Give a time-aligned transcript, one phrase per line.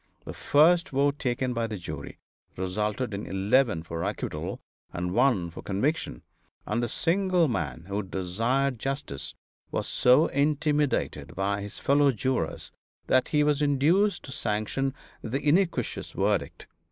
[0.25, 2.17] The first vote taken by the jury
[2.57, 4.59] resulted in eleven for acquittal
[4.91, 6.23] and one for conviction,
[6.65, 9.35] and the single man who desired justice
[9.69, 12.71] was so intimidated by his fellow jurors
[13.05, 16.65] that he was induced to sanction the iniquitous verdict.